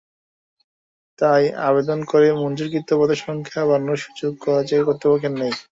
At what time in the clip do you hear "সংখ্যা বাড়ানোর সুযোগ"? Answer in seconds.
3.21-4.31